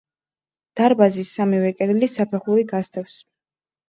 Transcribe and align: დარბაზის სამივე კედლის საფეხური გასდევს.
დარბაზის 0.79 1.33
სამივე 1.35 1.69
კედლის 1.81 2.15
საფეხური 2.21 2.65
გასდევს. 2.73 3.19